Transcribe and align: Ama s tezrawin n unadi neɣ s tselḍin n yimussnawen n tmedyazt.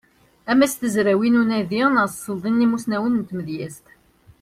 Ama 0.51 0.65
s 0.71 0.73
tezrawin 0.75 1.35
n 1.37 1.39
unadi 1.41 1.81
neɣ 1.89 2.05
s 2.09 2.15
tselḍin 2.15 2.57
n 2.57 2.63
yimussnawen 2.63 3.17
n 3.25 3.27
tmedyazt. 3.29 3.85